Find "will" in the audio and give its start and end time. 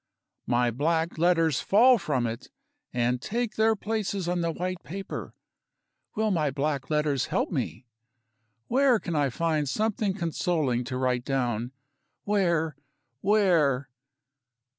6.15-6.31